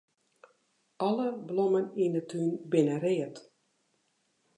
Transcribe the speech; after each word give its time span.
Alle 1.07 1.27
blommen 1.47 1.87
yn 2.03 2.13
'e 2.19 2.23
tún 2.29 2.47
binne 2.71 2.97
read. 3.03 3.35